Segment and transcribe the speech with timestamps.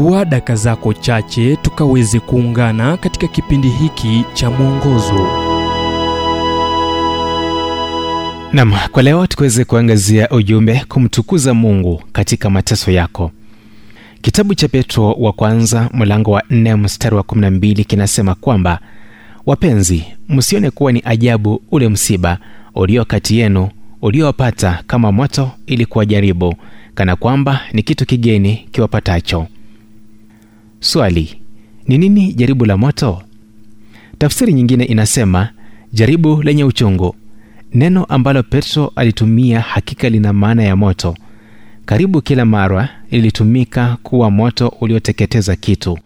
[0.00, 5.26] chukua daka zako chache tukaweze kuungana katika kipindi hiki cha mwongozo.
[8.52, 13.30] Nam kwa leo tukaweze kuangazia ujumbe kumtukuza mungu katika mateso yako.
[14.22, 18.78] Kitabu cha petro wa kwanza mlango wa 4 mstari wa 12 kinasema kwamba
[19.46, 22.38] wapenzi msione kuwa ni ajabu ule msiba
[22.74, 23.68] ulio kati yenu
[24.02, 26.54] uliowapata kama moto ili kuwajaribu
[26.94, 29.46] kana kwamba ni kitu kigeni kiwapatacho
[30.80, 31.40] swali
[31.88, 33.22] ni nini jaribu la moto?
[34.18, 35.48] Tafsiri nyingine inasema
[35.92, 37.16] jaribu lenye uchungu
[37.74, 41.16] neno ambalo petro alitumia hakika lina maana ya moto.
[41.84, 45.98] Karibu kila mara lilitumika kuwa moto ulioteketeza kitu.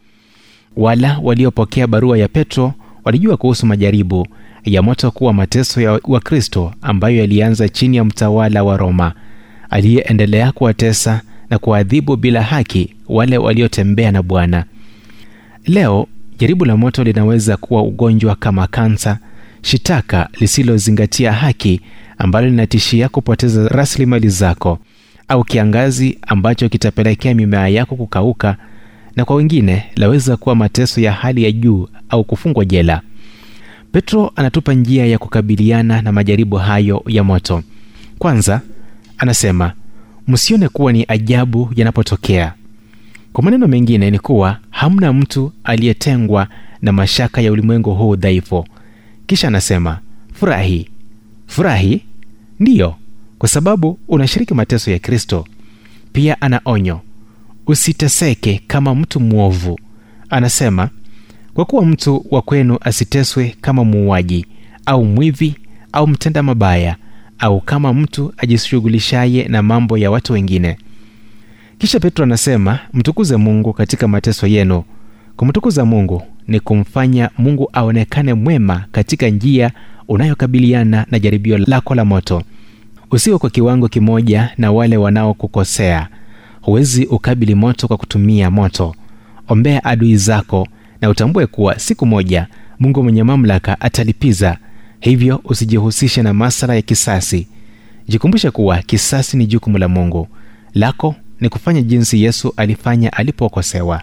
[0.77, 2.72] Wala waliopokea barua ya petro
[3.05, 4.27] walijua kuhusu majaribu
[4.64, 9.12] ya moto kuwa mateso ya wakristo ambayo yalianza chini ya mtawala wa roma.
[9.70, 14.64] Aliyeendelea kuwatesa na kuadhibu bila haki wale waliotembea na bwana.
[15.66, 16.06] Leo
[16.38, 19.19] jaribu la moto linaweza kuwa ugonjwa kama kansa
[19.62, 21.80] shitaka lisilozingatia haki
[22.19, 24.78] ambalo linatishia kupoteza rasilimali zako
[25.28, 28.56] au kiangazi ambacho kitapelekea mimea yako kukauka
[29.16, 33.00] na kwa wengine laweza kuwa mateso ya hali ya juu au kufungwa jela.
[33.92, 37.62] Petro anatupa njia ya kukabiliana na majaribu hayo ya moto.
[38.18, 38.61] Kwanza
[39.18, 39.72] anasema
[40.28, 42.52] msione kuwa ni ajabu yanapotokea
[43.34, 46.48] kwa maneno mengine ni kuwa hamna mtu aliyetengwa
[46.82, 48.66] na mashaka ya ulimwengu huu dhaifu.
[49.27, 49.98] Kisha anasema
[50.32, 50.88] furahi
[51.46, 52.02] furahi.
[52.60, 52.94] Ndiyo
[53.38, 55.46] kwa sababu unashiriki mateso ya kristo.
[56.12, 57.00] Pia ana onyo
[57.66, 59.78] usiteseke kama mtu mwovu.
[60.30, 60.90] Anasema
[61.55, 64.46] kwa kuwa mtu wa kwenu asiteswe kama muuaji
[64.86, 65.55] au mwivi
[65.92, 66.96] au mtenda mabaya
[67.38, 70.77] au kama mtu ajishughulishaye na mambo ya watu wengine
[71.84, 74.82] kisha petro anasema mtukuze mungu katika mateso yenu.
[75.36, 79.70] Kumtukuza mungu ni kumfanya mungu aonekane mwema katika njia
[80.08, 82.42] unayokabiliana na jaribio lako la moto.
[83.11, 86.08] Usiwe kwa kiwango kimoja na wale wanaokukosea.
[86.61, 88.94] Huwezi ukabili moto kwa kutumia moto.
[89.48, 90.68] Ombea adui zako
[91.00, 92.46] na utambue kuwa siku moja
[92.78, 94.56] mungu mwenye mamlaka atalipiza.
[95.00, 97.46] Hivyo usijihusishe na masala ya kisasi.
[98.08, 100.28] Jikumbushe kuwa kisasi ni jukumu la mungu.
[100.74, 104.02] Lako ni kufanya jinsi yesu alifanya alipokosewa.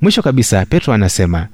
[0.00, 1.46] Mwisho kabisa petro anasema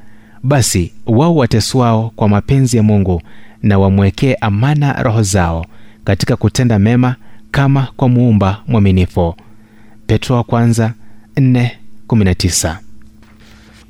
[0.43, 3.23] basi wao wateswao kwa mapenzi ya mungu
[3.63, 5.67] na wamwekee amana roho zao
[6.05, 7.17] katika kutenda mema
[7.51, 9.35] kama kwa muumba mwaminifu.
[10.07, 10.93] Petro wa kwanza
[11.37, 12.77] 419